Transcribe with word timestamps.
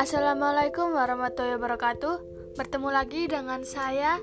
Assalamualaikum 0.00 0.96
warahmatullahi 0.96 1.60
wabarakatuh. 1.60 2.16
Bertemu 2.56 2.88
lagi 2.88 3.28
dengan 3.28 3.68
saya 3.68 4.16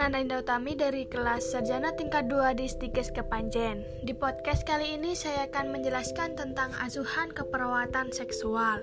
Nanda 0.00 0.16
Indah 0.16 0.40
Utami 0.40 0.72
dari 0.72 1.04
kelas 1.04 1.52
Sarjana 1.52 1.92
tingkat 1.92 2.32
2 2.32 2.56
di 2.56 2.72
Stikes 2.72 3.12
Kepanjen. 3.12 3.84
Di 4.00 4.16
podcast 4.16 4.64
kali 4.64 4.96
ini 4.96 5.12
saya 5.12 5.44
akan 5.44 5.76
menjelaskan 5.76 6.40
tentang 6.40 6.72
asuhan 6.80 7.36
keperawatan 7.36 8.16
seksual. 8.16 8.80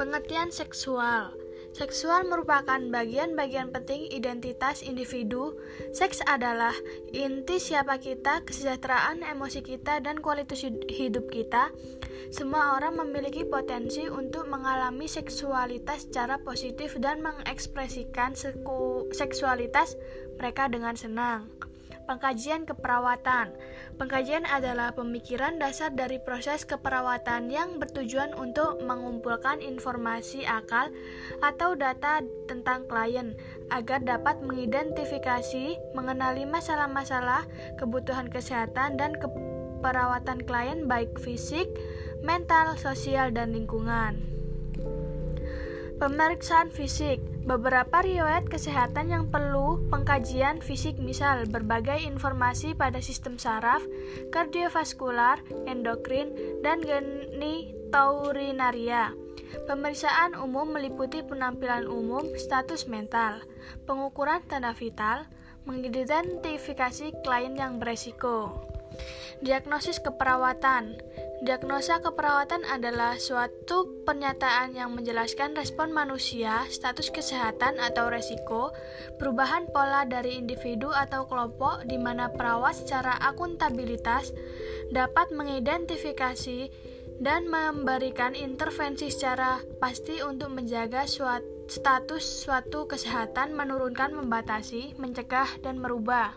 Pengertian 0.00 0.48
seksual 0.48 1.36
Seksual 1.76 2.26
merupakan 2.26 2.80
bagian-bagian 2.80 3.70
penting 3.70 4.08
identitas 4.10 4.82
individu. 4.82 5.54
Seks 5.94 6.24
adalah 6.26 6.74
inti 7.14 7.60
siapa 7.62 8.02
kita, 8.02 8.42
kesejahteraan 8.42 9.22
emosi 9.22 9.62
kita, 9.62 10.02
dan 10.02 10.18
kualitas 10.18 10.64
hidup 10.66 11.30
kita. 11.30 11.70
Semua 12.28 12.76
orang 12.76 12.98
memiliki 12.98 13.46
potensi 13.46 14.04
untuk 14.10 14.50
mengalami 14.50 15.06
seksualitas 15.08 16.10
secara 16.10 16.42
positif 16.42 16.98
dan 17.00 17.24
mengekspresikan 17.24 18.34
seksualitas 19.14 19.96
mereka 20.36 20.66
dengan 20.68 20.98
senang. 20.98 21.48
Pengkajian 22.08 22.64
keperawatan. 22.64 23.52
Pengkajian 24.00 24.48
adalah 24.48 24.96
pemikiran 24.96 25.60
dasar 25.60 25.92
dari 25.92 26.16
proses 26.16 26.64
keperawatan 26.64 27.52
yang 27.52 27.76
bertujuan 27.76 28.32
untuk 28.32 28.80
mengumpulkan 28.80 29.60
informasi 29.60 30.48
akal 30.48 30.88
atau 31.44 31.76
data 31.76 32.24
tentang 32.48 32.88
klien 32.88 33.36
agar 33.68 34.00
dapat 34.00 34.40
mengidentifikasi, 34.40 35.76
mengenali 35.92 36.48
masalah-masalah 36.48 37.44
kebutuhan 37.76 38.32
kesehatan 38.32 38.96
dan 38.96 39.12
keperawatan 39.20 40.48
klien 40.48 40.88
baik 40.88 41.12
fisik, 41.20 41.68
mental, 42.24 42.72
sosial, 42.80 43.28
dan 43.36 43.52
lingkungan. 43.52 44.24
Pemeriksaan 46.00 46.72
fisik 46.72 47.20
Beberapa 47.48 48.04
riwayat 48.04 48.52
kesehatan 48.52 49.08
yang 49.08 49.32
perlu 49.32 49.80
pengkajian 49.88 50.60
fisik 50.60 51.00
misal 51.00 51.48
berbagai 51.48 51.96
informasi 52.04 52.76
pada 52.76 53.00
sistem 53.00 53.40
saraf, 53.40 53.80
kardiovaskular, 54.28 55.40
endokrin, 55.64 56.28
dan 56.60 56.84
genitourinaria. 56.84 59.16
Pemeriksaan 59.64 60.36
umum 60.36 60.76
meliputi 60.76 61.24
penampilan 61.24 61.88
umum, 61.88 62.20
status 62.36 62.84
mental, 62.84 63.40
pengukuran 63.88 64.44
tanda 64.44 64.76
vital, 64.76 65.24
mengidentifikasi 65.64 67.16
klien 67.24 67.56
yang 67.56 67.80
beresiko. 67.80 68.60
Diagnosis 69.40 70.04
keperawatan 70.04 71.00
Diagnosa 71.38 72.02
keperawatan 72.02 72.66
adalah 72.66 73.14
suatu 73.14 74.02
pernyataan 74.02 74.74
yang 74.74 74.90
menjelaskan 74.98 75.54
respon 75.54 75.94
manusia, 75.94 76.66
status 76.66 77.14
kesehatan 77.14 77.78
atau 77.78 78.10
resiko, 78.10 78.74
perubahan 79.22 79.70
pola 79.70 80.02
dari 80.02 80.34
individu 80.34 80.90
atau 80.90 81.30
kelompok 81.30 81.86
di 81.86 81.94
mana 81.94 82.26
perawat 82.34 82.82
secara 82.82 83.14
akuntabilitas 83.22 84.34
dapat 84.90 85.30
mengidentifikasi 85.30 86.74
dan 87.22 87.46
memberikan 87.46 88.34
intervensi 88.34 89.06
secara 89.06 89.62
pasti 89.78 90.18
untuk 90.22 90.50
menjaga 90.50 91.06
suatu 91.06 91.58
status 91.68 92.48
suatu 92.48 92.88
kesehatan, 92.88 93.52
menurunkan, 93.52 94.16
membatasi, 94.16 94.96
mencegah, 94.96 95.60
dan 95.60 95.76
merubah. 95.76 96.32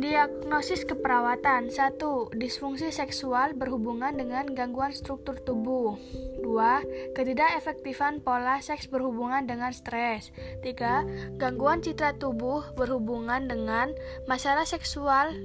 Diagnosis 0.00 0.88
keperawatan 0.88 1.68
1. 1.68 2.00
Disfungsi 2.40 2.88
seksual 2.88 3.52
berhubungan 3.52 4.16
dengan 4.16 4.48
gangguan 4.48 4.96
struktur 4.96 5.36
tubuh 5.44 6.00
2. 6.40 7.12
Ketidakefektifan 7.12 8.24
pola 8.24 8.64
seks 8.64 8.88
berhubungan 8.88 9.44
dengan 9.44 9.76
stres 9.76 10.32
3. 10.64 11.36
Gangguan 11.36 11.84
citra 11.84 12.16
tubuh 12.16 12.64
berhubungan 12.80 13.44
dengan 13.44 13.92
masalah 14.24 14.64
seksual 14.64 15.36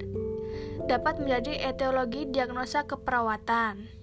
dapat 0.88 1.20
menjadi 1.20 1.68
etiologi 1.76 2.24
diagnosa 2.24 2.88
keperawatan 2.88 3.95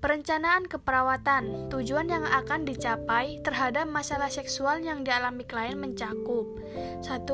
Perencanaan 0.00 0.64
keperawatan, 0.64 1.68
tujuan 1.68 2.08
yang 2.08 2.24
akan 2.24 2.64
dicapai 2.64 3.36
terhadap 3.44 3.84
masalah 3.84 4.32
seksual 4.32 4.80
yang 4.80 5.04
dialami 5.04 5.44
klien 5.44 5.76
mencakup 5.76 6.48
1. 7.04 7.28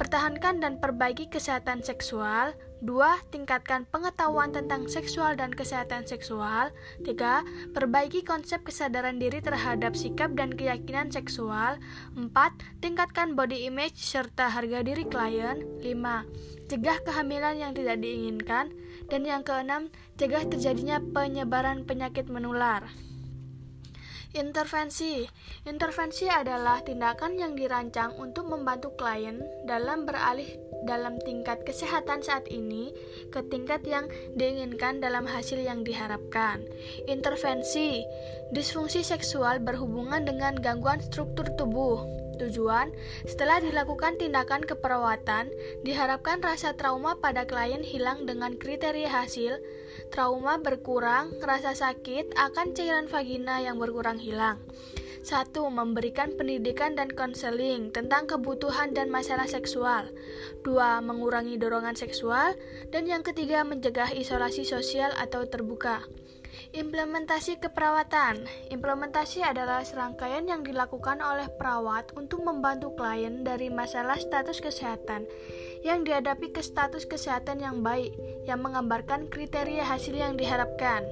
Pertahankan 0.00 0.64
dan 0.64 0.80
perbaiki 0.80 1.28
kesehatan 1.28 1.84
seksual 1.84 2.56
2. 2.80 2.88
Tingkatkan 3.28 3.84
pengetahuan 3.92 4.48
tentang 4.48 4.88
seksual 4.88 5.36
dan 5.36 5.52
kesehatan 5.52 6.08
seksual 6.08 6.72
3. 7.04 7.76
Perbaiki 7.76 8.24
konsep 8.24 8.64
kesadaran 8.64 9.20
diri 9.20 9.44
terhadap 9.44 9.92
sikap 9.92 10.32
dan 10.32 10.56
keyakinan 10.56 11.12
seksual 11.12 11.76
4. 12.16 12.32
Tingkatkan 12.80 13.36
body 13.36 13.68
image 13.68 14.00
serta 14.00 14.48
harga 14.48 14.80
diri 14.80 15.04
klien 15.04 15.60
5 15.84 16.56
cegah 16.66 16.98
kehamilan 17.06 17.56
yang 17.62 17.72
tidak 17.72 18.02
diinginkan, 18.02 18.74
dan 19.06 19.22
yang 19.26 19.42
keenam, 19.46 19.90
cegah 20.18 20.46
terjadinya 20.46 20.98
penyebaran 21.00 21.86
penyakit 21.86 22.26
menular. 22.26 22.86
Intervensi 24.36 25.24
Intervensi 25.64 26.28
adalah 26.28 26.84
tindakan 26.84 27.40
yang 27.40 27.56
dirancang 27.56 28.12
untuk 28.20 28.52
membantu 28.52 28.92
klien 28.92 29.40
dalam 29.64 30.04
beralih 30.04 30.46
dalam 30.84 31.16
tingkat 31.24 31.64
kesehatan 31.64 32.20
saat 32.20 32.44
ini 32.52 32.92
ke 33.32 33.40
tingkat 33.48 33.80
yang 33.88 34.04
diinginkan 34.36 35.00
dalam 35.00 35.24
hasil 35.24 35.56
yang 35.56 35.82
diharapkan. 35.82 36.60
Intervensi 37.08 38.04
disfungsi 38.52 39.00
seksual 39.00 39.58
berhubungan 39.64 40.28
dengan 40.28 40.54
gangguan 40.60 41.00
struktur 41.00 41.48
tubuh 41.56 42.25
Tujuan, 42.36 42.92
setelah 43.24 43.64
dilakukan 43.64 44.20
tindakan 44.20 44.64
keperawatan, 44.64 45.48
diharapkan 45.82 46.44
rasa 46.44 46.76
trauma 46.76 47.16
pada 47.16 47.48
klien 47.48 47.80
hilang 47.80 48.28
dengan 48.28 48.60
kriteria 48.60 49.08
hasil. 49.08 49.56
Trauma 50.12 50.60
berkurang, 50.60 51.32
rasa 51.40 51.72
sakit 51.72 52.36
akan 52.36 52.76
cairan 52.76 53.08
vagina 53.08 53.64
yang 53.64 53.80
berkurang 53.80 54.20
hilang. 54.20 54.60
1. 55.26 55.50
Memberikan 55.74 56.38
pendidikan 56.38 56.94
dan 56.94 57.10
konseling 57.10 57.90
tentang 57.90 58.30
kebutuhan 58.30 58.94
dan 58.94 59.10
masalah 59.10 59.50
seksual. 59.50 60.06
2. 60.62 61.02
Mengurangi 61.02 61.58
dorongan 61.58 61.98
seksual. 61.98 62.54
Dan 62.94 63.10
yang 63.10 63.26
ketiga, 63.26 63.66
mencegah 63.66 64.14
isolasi 64.14 64.62
sosial 64.62 65.10
atau 65.18 65.42
terbuka. 65.50 66.06
Implementasi 66.74 67.62
keperawatan. 67.62 68.44
Implementasi 68.72 69.46
adalah 69.46 69.86
serangkaian 69.86 70.44
yang 70.44 70.66
dilakukan 70.66 71.22
oleh 71.22 71.48
perawat 71.56 72.12
untuk 72.18 72.42
membantu 72.44 72.92
klien 72.96 73.46
dari 73.46 73.72
masalah 73.72 74.20
status 74.20 74.60
kesehatan 74.60 75.24
yang 75.86 76.02
dihadapi 76.02 76.50
ke 76.50 76.60
status 76.60 77.06
kesehatan 77.06 77.62
yang 77.62 77.80
baik 77.86 78.10
yang 78.48 78.58
menggambarkan 78.62 79.30
kriteria 79.30 79.86
hasil 79.86 80.18
yang 80.18 80.34
diharapkan. 80.34 81.06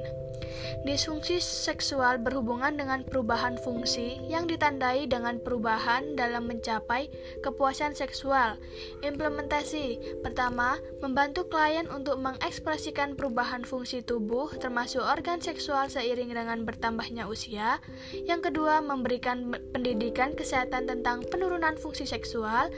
Disfungsi 0.85 1.41
seksual 1.41 2.21
berhubungan 2.21 2.77
dengan 2.77 3.03
perubahan 3.03 3.57
fungsi 3.57 4.21
yang 4.29 4.45
ditandai 4.45 5.09
dengan 5.09 5.41
perubahan 5.41 6.15
dalam 6.15 6.47
mencapai 6.47 7.09
kepuasan 7.41 7.97
seksual. 7.97 8.57
Implementasi 9.01 10.21
pertama, 10.21 10.79
membantu 11.01 11.49
klien 11.49 11.89
untuk 11.91 12.21
mengekspresikan 12.21 13.17
perubahan 13.19 13.65
fungsi 13.65 14.05
tubuh 14.05 14.53
termasuk 14.61 15.03
organ 15.03 15.41
seksual 15.41 15.89
seiring 15.89 16.31
dengan 16.33 16.63
bertambahnya 16.63 17.27
usia. 17.27 17.81
Yang 18.25 18.53
kedua, 18.53 18.85
memberikan 18.85 19.53
pendidikan 19.73 20.37
kesehatan 20.37 20.87
tentang 20.87 21.25
penurunan 21.29 21.77
fungsi 21.81 22.05
seksual. 22.05 22.69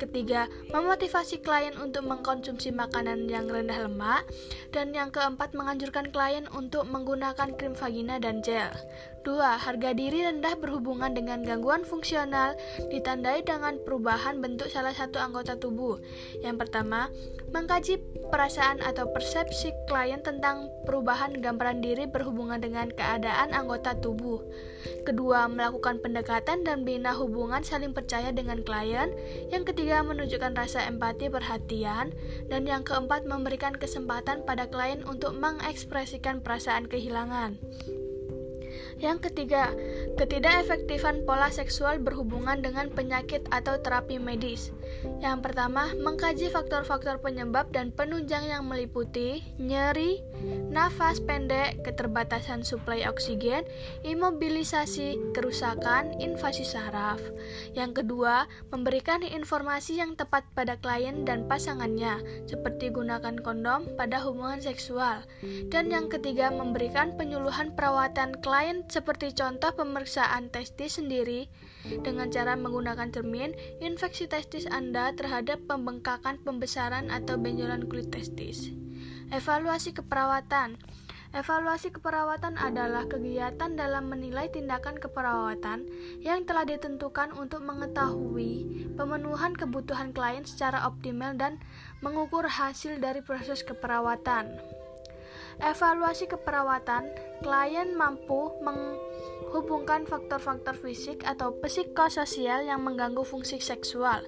Ketiga, 0.00 0.48
memotivasi 0.72 1.44
klien 1.44 1.76
untuk 1.76 2.08
mengkonsumsi 2.08 2.72
makanan 2.72 3.28
yang 3.28 3.46
rendah 3.46 3.84
lemak. 3.84 4.24
Dan 4.72 4.96
yang 4.96 5.12
keempat, 5.12 5.52
menganjurkan 5.52 6.08
klien 6.08 6.48
untuk 6.56 6.88
menggunakan 6.88 7.19
menggunakan 7.20 7.52
krim 7.60 7.76
vagina 7.76 8.16
dan 8.16 8.40
gel. 8.40 8.72
2. 9.28 9.36
Harga 9.36 9.92
diri 9.92 10.24
rendah 10.24 10.56
berhubungan 10.56 11.12
dengan 11.12 11.44
gangguan 11.44 11.84
fungsional 11.84 12.56
ditandai 12.88 13.44
dengan 13.44 13.76
perubahan 13.84 14.40
bentuk 14.40 14.72
salah 14.72 14.96
satu 14.96 15.20
anggota 15.20 15.60
tubuh. 15.60 16.00
Yang 16.40 16.64
pertama, 16.64 17.12
mengkaji 17.52 18.00
perasaan 18.32 18.80
atau 18.80 19.12
persepsi 19.12 19.76
klien 19.84 20.24
tentang 20.24 20.72
perubahan 20.88 21.36
gambaran 21.36 21.84
diri 21.84 22.08
berhubungan 22.08 22.64
dengan 22.64 22.88
keadaan 22.88 23.52
anggota 23.52 23.92
tubuh. 24.00 24.40
Kedua, 25.04 25.44
melakukan 25.52 26.00
pendekatan 26.00 26.64
dan 26.64 26.88
bina 26.88 27.12
hubungan 27.12 27.60
saling 27.60 27.92
percaya 27.92 28.32
dengan 28.32 28.64
klien. 28.64 29.12
Yang 29.52 29.76
ketiga, 29.76 30.00
menunjukkan 30.00 30.56
rasa 30.56 30.88
empati 30.88 31.28
perhatian. 31.28 32.16
Dan 32.48 32.64
yang 32.64 32.88
keempat, 32.88 33.28
memberikan 33.28 33.76
kesempatan 33.76 34.48
pada 34.48 34.64
klien 34.72 35.04
untuk 35.04 35.36
mengekspresikan 35.36 36.40
perasaan 36.40 36.88
kehilangan. 36.88 37.09
Yang 39.00 39.30
ketiga, 39.30 39.74
ketidakefektifan 40.20 41.24
pola 41.24 41.48
seksual 41.48 41.96
berhubungan 41.96 42.60
dengan 42.60 42.92
penyakit 42.92 43.48
atau 43.48 43.80
terapi 43.80 44.20
medis. 44.20 44.68
Yang 45.24 45.48
pertama, 45.48 45.96
mengkaji 45.96 46.52
faktor-faktor 46.52 47.24
penyebab 47.24 47.72
dan 47.72 47.88
penunjang 47.88 48.44
yang 48.44 48.68
meliputi 48.68 49.40
nyeri, 49.56 50.20
nafas 50.68 51.24
pendek, 51.24 51.80
keterbatasan 51.88 52.68
suplai 52.68 53.08
oksigen, 53.08 53.64
imobilisasi, 54.04 55.32
kerusakan, 55.32 56.20
invasi 56.20 56.68
saraf. 56.68 57.16
Yang 57.72 58.04
kedua, 58.04 58.44
memberikan 58.68 59.24
informasi 59.24 60.04
yang 60.04 60.20
tepat 60.20 60.44
pada 60.52 60.76
klien 60.76 61.24
dan 61.24 61.48
pasangannya, 61.48 62.20
seperti 62.44 62.92
gunakan 62.92 63.40
kondom 63.40 63.88
pada 63.96 64.20
hubungan 64.20 64.60
seksual. 64.60 65.24
Dan 65.72 65.88
yang 65.88 66.12
ketiga, 66.12 66.52
memberikan 66.52 67.16
penyuluhan 67.16 67.72
perawatan 67.72 68.36
klien 68.44 68.84
seperti 68.92 69.32
contoh 69.32 69.72
pemeriksaan 69.72 70.09
testis 70.50 70.98
sendiri 70.98 71.46
dengan 72.02 72.32
cara 72.32 72.58
menggunakan 72.58 73.10
cermin, 73.14 73.54
infeksi 73.78 74.26
testis 74.26 74.66
Anda 74.66 75.14
terhadap 75.14 75.64
pembengkakan 75.70 76.42
pembesaran 76.42 77.12
atau 77.12 77.38
benjolan 77.38 77.86
kulit 77.86 78.10
testis. 78.10 78.74
Evaluasi 79.30 79.94
keperawatan 79.94 80.74
Evaluasi 81.30 81.94
keperawatan 81.94 82.58
adalah 82.58 83.06
kegiatan 83.06 83.78
dalam 83.78 84.10
menilai 84.10 84.50
tindakan 84.50 84.98
keperawatan 84.98 85.86
yang 86.26 86.42
telah 86.42 86.66
ditentukan 86.66 87.30
untuk 87.38 87.62
mengetahui 87.62 88.66
pemenuhan 88.98 89.54
kebutuhan 89.54 90.10
klien 90.10 90.42
secara 90.42 90.90
optimal 90.90 91.38
dan 91.38 91.62
mengukur 92.02 92.50
hasil 92.50 92.98
dari 92.98 93.22
proses 93.22 93.62
keperawatan. 93.62 94.58
Evaluasi 95.62 96.26
keperawatan, 96.26 97.14
klien 97.40 97.96
mampu 97.96 98.52
meng 98.60 98.78
hubungkan 99.50 100.06
faktor-faktor 100.06 100.78
fisik 100.78 101.26
atau 101.26 101.50
psikososial 101.58 102.62
yang 102.62 102.86
mengganggu 102.86 103.26
fungsi 103.26 103.58
seksual. 103.58 104.22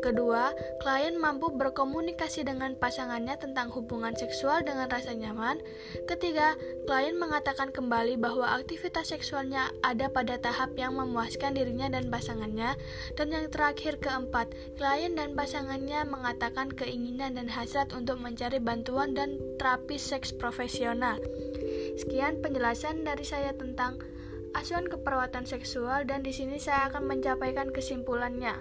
Kedua, 0.00 0.54
klien 0.78 1.18
mampu 1.18 1.50
berkomunikasi 1.50 2.46
dengan 2.46 2.78
pasangannya 2.78 3.34
tentang 3.42 3.74
hubungan 3.74 4.14
seksual 4.14 4.62
dengan 4.62 4.86
rasa 4.86 5.18
nyaman. 5.18 5.58
Ketiga, 6.06 6.54
klien 6.86 7.18
mengatakan 7.18 7.74
kembali 7.74 8.14
bahwa 8.22 8.54
aktivitas 8.54 9.10
seksualnya 9.10 9.74
ada 9.82 10.06
pada 10.06 10.38
tahap 10.38 10.78
yang 10.78 10.94
memuaskan 10.94 11.58
dirinya 11.58 11.90
dan 11.90 12.06
pasangannya. 12.06 12.78
Dan 13.18 13.34
yang 13.34 13.50
terakhir 13.50 13.98
keempat, 13.98 14.54
klien 14.78 15.18
dan 15.18 15.34
pasangannya 15.34 16.06
mengatakan 16.06 16.70
keinginan 16.70 17.34
dan 17.34 17.50
hasrat 17.50 17.90
untuk 17.90 18.22
mencari 18.22 18.62
bantuan 18.62 19.10
dan 19.18 19.42
terapi 19.58 19.98
seks 19.98 20.30
profesional. 20.30 21.18
Sekian 21.96 22.40
penjelasan 22.40 23.04
dari 23.04 23.24
saya 23.24 23.52
tentang 23.56 24.00
asuhan 24.52 24.84
keperawatan 24.84 25.48
seksual 25.48 26.04
dan 26.04 26.20
di 26.20 26.32
sini 26.32 26.60
saya 26.60 26.92
akan 26.92 27.08
menyampaikan 27.08 27.72
kesimpulannya. 27.72 28.60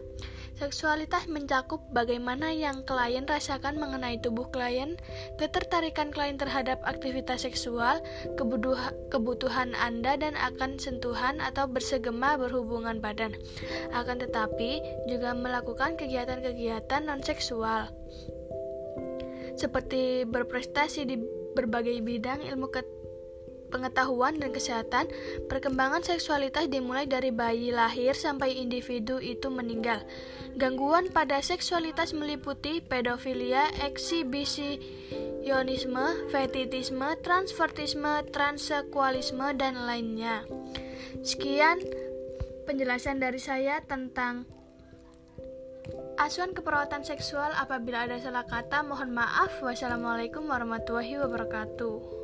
Seksualitas 0.51 1.25
mencakup 1.25 1.81
bagaimana 1.89 2.53
yang 2.53 2.85
klien 2.85 3.25
rasakan 3.25 3.81
mengenai 3.81 4.21
tubuh 4.21 4.45
klien, 4.53 4.93
ketertarikan 5.41 6.13
klien 6.13 6.37
terhadap 6.37 6.77
aktivitas 6.85 7.49
seksual, 7.49 8.03
kebutuhan 9.09 9.73
Anda 9.73 10.21
dan 10.21 10.37
akan 10.37 10.77
sentuhan 10.77 11.41
atau 11.41 11.65
bersegema 11.65 12.37
berhubungan 12.37 13.01
badan. 13.01 13.33
Akan 13.95 14.21
tetapi 14.21 14.85
juga 15.09 15.33
melakukan 15.33 15.97
kegiatan-kegiatan 15.97 17.09
non-seksual 17.09 17.89
seperti 19.57 20.23
berprestasi 20.29 21.09
di 21.09 21.15
berbagai 21.57 21.99
bidang 22.05 22.39
ilmu 22.45 22.69
pengetahuan 23.71 24.35
dan 24.37 24.51
kesehatan, 24.51 25.07
perkembangan 25.47 26.03
seksualitas 26.03 26.67
dimulai 26.67 27.07
dari 27.07 27.31
bayi 27.31 27.71
lahir 27.71 28.11
sampai 28.13 28.59
individu 28.59 29.23
itu 29.23 29.47
meninggal. 29.47 30.03
Gangguan 30.59 31.07
pada 31.07 31.39
seksualitas 31.39 32.11
meliputi 32.11 32.83
pedofilia, 32.83 33.71
eksibisionisme, 33.79 36.27
fetitisme, 36.27 37.15
transvertisme, 37.23 38.27
transekualisme, 38.35 39.55
dan 39.55 39.87
lainnya. 39.87 40.43
Sekian 41.23 41.79
penjelasan 42.67 43.23
dari 43.23 43.39
saya 43.39 43.79
tentang 43.79 44.43
asuhan 46.19 46.51
keperawatan 46.51 47.07
seksual. 47.07 47.55
Apabila 47.55 48.03
ada 48.05 48.19
salah 48.19 48.43
kata, 48.43 48.83
mohon 48.83 49.15
maaf. 49.15 49.63
Wassalamualaikum 49.63 50.51
warahmatullahi 50.51 51.15
wabarakatuh. 51.15 52.20